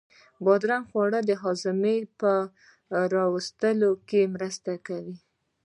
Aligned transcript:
بادرنگ 0.43 0.83
خوړل 0.89 1.23
د 1.27 1.31
هاضمې 1.43 1.97
په 2.19 2.31
را 3.13 3.25
وستلو 3.33 3.91
کې 4.09 4.21
مرسته 4.35 4.71
کوي. 4.87 5.15